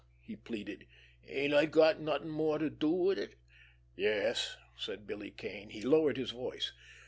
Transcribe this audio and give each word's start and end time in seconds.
he 0.19 0.35
pleaded. 0.35 0.87
"Ain't 1.27 1.53
I 1.53 1.67
got 1.67 1.97
anything 1.97 2.29
more 2.29 2.57
to 2.57 2.71
do?" 2.71 3.27
"Yes," 3.95 4.57
said 4.75 5.05
Billy 5.05 5.29
Kane. 5.29 5.69
He 5.69 5.83
lowered 5.83 6.17
his 6.17 6.31
voice. 6.31 6.73